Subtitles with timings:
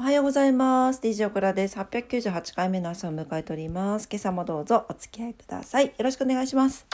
[0.00, 1.00] おはようございます。
[1.00, 1.76] DJ オクラです。
[1.76, 4.08] 898回目の朝を迎えております。
[4.08, 5.86] 今朝もどうぞお付き合いください。
[5.86, 6.86] よろしくお願いします。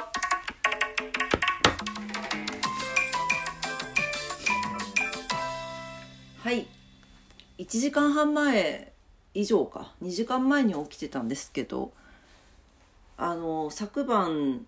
[6.39, 6.67] はい。
[7.59, 8.91] 1時間半前
[9.35, 9.93] 以上か。
[10.03, 11.93] 2時間前に起きてたんですけど、
[13.19, 14.65] あの、昨晩、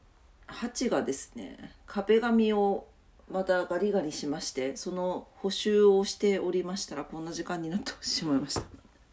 [0.46, 2.86] ハチがですね、壁紙を
[3.30, 8.62] またガリガリしましてその補修をしておりましたらこんな時間になってしまいました。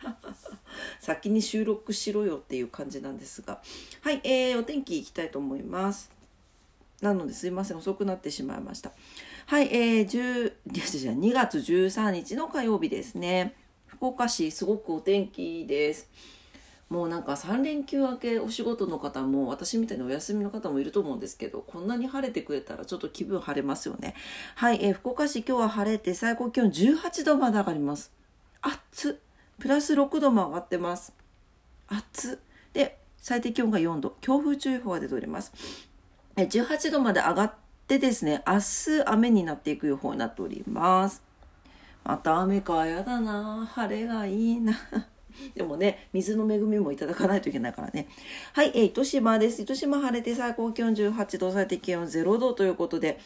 [0.99, 3.61] 先に収録しろよっていう感じなんですが。
[4.01, 6.11] はい、えー、お天気いきたいと思います。
[7.01, 8.91] なのですいません遅くなってしまいました。
[9.45, 13.55] はいえー、10 2月13日の火曜日ですね。
[13.87, 16.09] 福岡市すごくお天気です。
[16.89, 24.13] もうなんか3連休明けお仕事の方も私みたいにお休みの方もいると思うんですけどこんなに晴れてくれたらちょっと気分晴れますよね。
[24.55, 28.11] はい、えー、福岡市今日は晴れて最高気温18度まで上がります。
[28.61, 29.19] 暑
[29.59, 31.13] プラス6度も上がってます。
[31.87, 32.39] 暑
[32.73, 34.15] で最低気温が4度。
[34.21, 35.51] 強風注意報が出ております。
[36.35, 37.53] え18度まで上がっ
[37.87, 41.23] てですね明日雨になっていく予報になっております。
[42.03, 42.85] また雨か。
[42.85, 43.65] やだな。
[43.73, 44.73] 晴れがいいな。
[45.55, 48.07] でもね、水の恵みもいただかないといけないからね。
[48.53, 49.61] はい、えー、糸島です。
[49.61, 53.19] 糸島晴れて最高気温18度、最低気温0度ということで、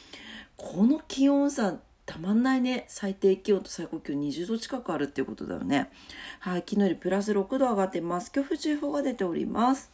[0.55, 2.85] この気温差、たまんないね。
[2.88, 5.89] 最低気温と最高気温20度近くあるっていうことだよね。
[6.39, 8.31] はい、昨日よりプラス6度上がってます。
[8.31, 9.91] 強風注意報が出ております。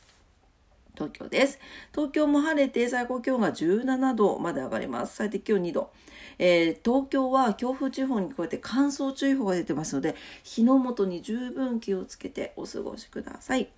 [0.96, 1.60] 東京です。
[1.92, 5.16] 東京も晴れて最高気温が17度まで上がります。
[5.16, 5.92] 最低気温2度。
[6.40, 13.70] えー、東京は強風注意報に加えて乾燥注意報が出てますので火の元に十分気をつけてお過ごしください。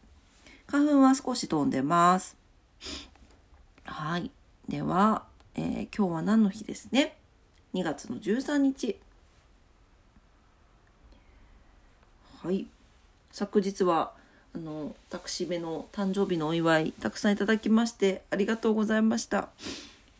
[0.67, 2.37] 花粉は少し飛んでます。
[3.83, 4.31] はい。
[4.67, 5.23] では、
[5.55, 7.15] えー、今日は何の日ですね
[7.73, 8.99] ？2月の13日。
[12.41, 12.65] はい。
[13.31, 14.13] 昨日は
[14.55, 19.49] あの私めの誕生日のお祝いたくさんいただきましてありがとうございました。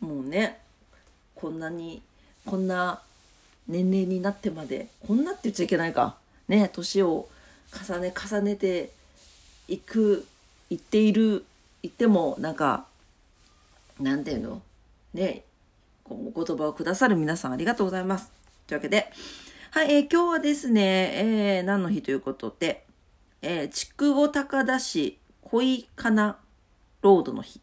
[0.00, 0.60] もうね
[1.34, 2.02] こんなに
[2.46, 3.02] こんな
[3.68, 6.16] 年齢になってまでこんなって言っちゃいけないか。
[6.48, 7.28] ね年を
[7.88, 8.90] 重ね重ねて
[9.68, 10.24] いく
[10.70, 11.44] 言っている
[11.82, 12.86] 言ってもなんか
[14.00, 14.62] なんていうの？
[15.12, 15.42] ね
[16.04, 18.30] お言葉をくださる皆さんありがとうございます。
[18.66, 19.10] というわけで
[19.72, 21.10] はい、えー、今日はですね、
[21.56, 22.84] えー、何の日ということで、
[23.42, 26.38] えー、筑後高田市恋かな
[27.02, 27.60] ロードの日、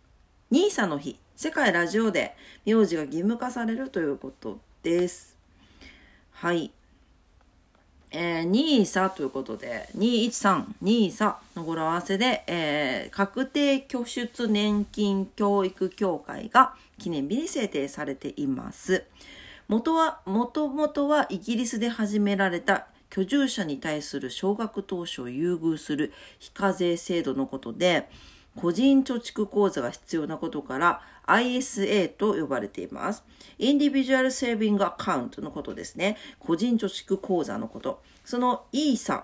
[0.52, 5.36] ニーサの日、世界ラジオで名字が義務化されるということです。
[6.32, 6.72] はい。
[8.12, 19.06] えー、ニーサということで、213、ニーサの語呂合わせで、えー、確定拠出年金教育協会が記念日に制定されています。
[19.68, 28.10] 元は、もともとはイギリスで始められた居住者に対する少額投資を優遇する非課税制度のことで、
[28.56, 33.24] 個人貯蓄口座が必要なことから ISA と呼ばれています。
[33.58, 36.18] インディビジュアルセービングアカウントのことですね。
[36.40, 38.02] 個人貯蓄口座のこと。
[38.26, 39.24] その ESA、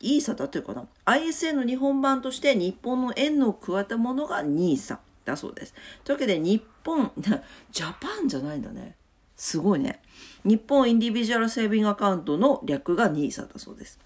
[0.00, 5.74] ESA だっていうかな ?ISA の日本版として日本の円の加えたものが NISA だそうです。
[6.04, 7.12] というわけで日本、
[7.72, 8.96] ジャパンじゃないんだね。
[9.36, 10.00] すごいね。
[10.44, 13.98] 日本インディビジュアルセービングアカウントの略が NISA だそうです。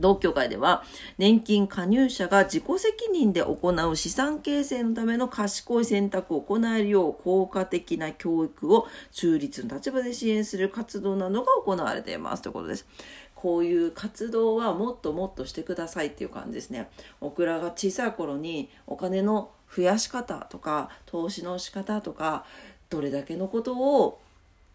[0.00, 0.84] 同協会では
[1.18, 12.86] 年金加入者が自己責任で行う資産形成のための賢い選択を行えるよう効果的な教育を中立の立場で支援する活動などが行われていますということです。
[13.34, 16.90] こういう活動はもっともっとしてくださいっていう感じですね。
[17.20, 22.44] オクラが小さい頃にお金の増やし方とか投資の仕方とか
[22.90, 24.20] どれだけのことを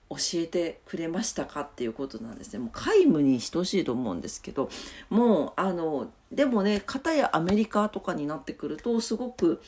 [0.10, 2.60] 教えてくれましたかっていうことなんですね。
[2.60, 4.70] もう皆無に等しいと思うんですけど
[5.10, 9.62] もうあのでもね片やアメリカとかになってくるとすごく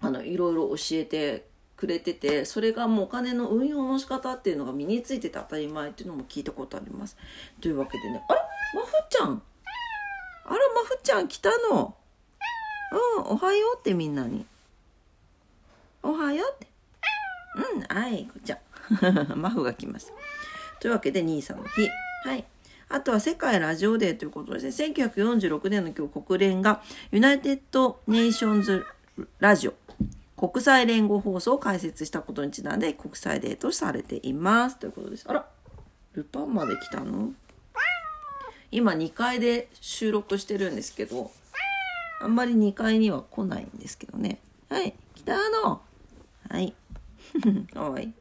[0.00, 7.16] あのいろいろ教えてくれててそれがもうお金の運用の仕方っていうのが身についてて当たり前っていうのも聞いたことあります。
[7.60, 8.40] というわけでねあれ？
[8.74, 9.42] マフちゃん？
[10.46, 11.94] あらマフちゃん来たの？
[13.18, 14.46] うんおはようってみんなに。
[16.02, 16.66] おはようって。
[17.56, 18.58] うんはいこちゃん
[19.36, 20.12] マフが来ます。
[20.80, 21.88] というわけで、兄さんの日。
[22.24, 22.44] はい。
[22.90, 24.94] あとは世界ラジオデーということですね。
[24.94, 26.82] 1946年の今日、国連が
[27.12, 29.74] United Nations Radio、
[30.36, 34.78] 国際連合放送を開設したことにちなんで国際デーとされています。
[34.78, 35.26] ということです。
[35.28, 35.46] あら、
[36.14, 37.32] ルパンまで来たの？
[38.70, 41.30] 今2階で収録してるんですけど、
[42.20, 44.40] あんまり2階には来ないんですけどね。
[44.68, 45.82] はい、来たの。
[46.48, 46.74] はい。
[47.72, 48.12] かわいい。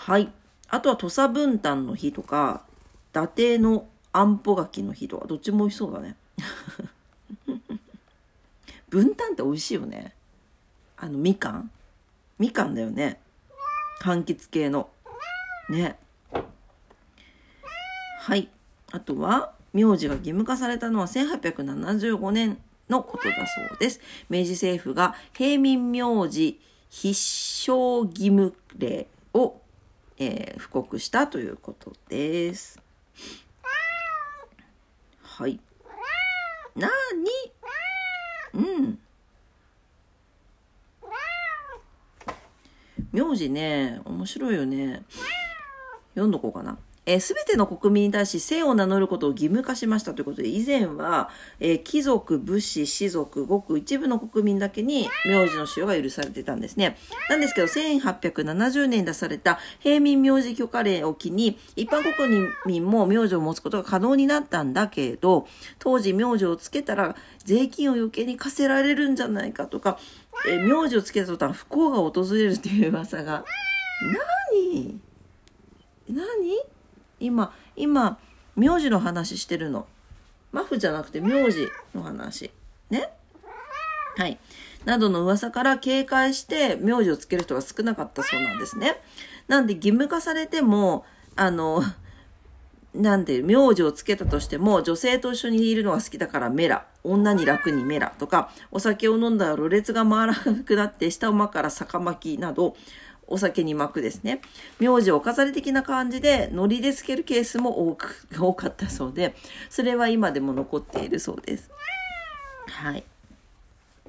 [0.00, 0.32] はい。
[0.70, 2.62] あとは土佐文旦の日とか、
[3.10, 6.16] 伊達のあんぽ柿の日とかどっちも美味しそうだね。
[8.88, 10.14] 分担って美味しいよね。
[10.96, 11.70] あのみかん。
[12.38, 13.20] みかんだよね。
[14.00, 14.88] 柑橘系の。
[15.68, 15.98] ね。
[18.20, 18.48] はい。
[18.92, 22.56] あとは名字が義務化されたのは1875年
[22.88, 24.00] のことだそうです。
[24.30, 26.58] 明治政府が平民名字
[26.88, 29.60] 必勝義務令を、
[30.22, 32.78] えー、布告したということです。
[35.22, 35.58] はい。
[36.76, 36.88] な
[38.52, 38.62] に？
[38.62, 38.98] うん。
[43.12, 45.02] 名字ね面白いよね。
[46.10, 46.76] 読んどこうかな。
[47.06, 56.96] えー、全ての国民に対し姓を名乗ることを義務化しましたということで以前は、えー、貴族武士士族ごく一部の国民だけに名字の使用が許されてたんですね。
[57.28, 65.46] なんですけど1870年出された平民名字許可令を機に一般国民も名字を持つことが可能になったんだけど
[65.78, 69.98] 当時名字をつけたら税金を余計に課せられるんじゃないかとか、
[70.48, 73.44] えー、名字をつけた途端不幸が訪れるという噂が。
[74.52, 75.00] 何？
[76.08, 76.69] 何？
[77.20, 78.18] 今今
[78.56, 79.86] 名字の話してるの。
[80.52, 82.50] マフじゃなくて名字の話。
[82.90, 83.08] ね？
[84.16, 84.38] はい。
[84.84, 89.00] などの噂から警戒して名字をつける人が少なかったそうなんですね。
[89.46, 91.04] なんで義務化されても
[91.36, 91.82] あの
[92.94, 96.86] なんで名字をつけたとしても女性と一緒にいるのが好きだからメラ。
[97.02, 102.76] 女に楽にメラとかお酒を飲んだらろれつが回らなくなって下馬から逆巻きなど
[103.30, 104.42] お酒に巻くですね。
[104.80, 109.34] 名字を飾り的な感じで、ノリでつけるケースも多く、 多かったそうで、
[109.70, 111.70] それは今でも残っているそうです。
[112.66, 113.04] はい。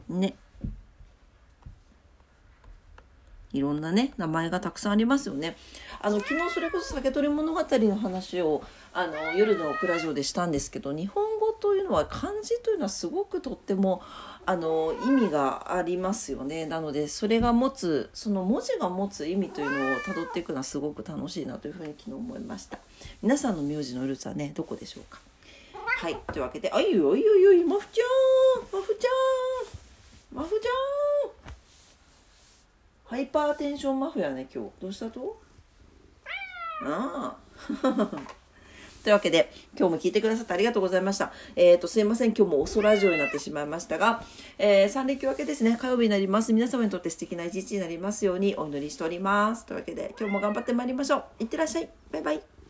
[0.09, 0.33] ね。
[3.53, 5.55] いろんなね、名前がたくさんありますよね。
[6.01, 8.63] あの、昨日それこそ酒取り物語の話を、
[8.93, 14.01] あの、夜のクラジオでしたんですけど、日本語というのは漢字というのはすごくとっても、
[14.45, 16.65] あの意味がありますよね。
[16.65, 22.79] なのでそれが持つその文字が持つ意味というのをたどっていくのはすごく楽しいなというふうに昨日思いました。
[23.21, 25.19] 皆さんの名字のルーツはねどこでしょうか？
[25.73, 26.17] はい。
[26.33, 28.05] というわけであいよいよいよいマフちゃん
[28.79, 29.09] マフちゃ
[30.35, 30.71] んマフちゃん。
[33.05, 34.71] ハイパーテンションマフやね今日。
[34.81, 35.39] どうしたと？
[36.83, 37.37] あ
[37.83, 38.40] あ。
[39.03, 41.31] というわけで、今日も聞いてくださってありがとうございました。
[41.55, 44.23] えっ、ー、と、すいません、今日も遅ラジオになってしまいましたが、
[44.57, 46.53] えー、3連休明けですね、火曜日になります。
[46.53, 49.65] 皆様にとって素敵な一日になりますようにお祈りしております。
[49.65, 51.23] というわけで、今日も頑張ってまいりましょう。
[51.39, 51.89] いってらっしゃい。
[52.11, 52.60] バイバイ。